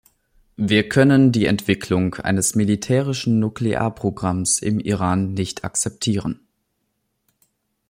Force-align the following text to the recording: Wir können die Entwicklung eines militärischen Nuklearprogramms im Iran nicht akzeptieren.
Wir 0.57 0.89
können 0.89 1.31
die 1.31 1.45
Entwicklung 1.45 2.15
eines 2.15 2.55
militärischen 2.55 3.39
Nuklearprogramms 3.39 4.57
im 4.57 4.79
Iran 4.79 5.35
nicht 5.35 5.63
akzeptieren. 5.63 6.39